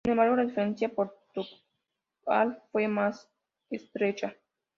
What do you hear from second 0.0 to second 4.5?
Sin embargo, la diferencia porcentual fue más estrecha.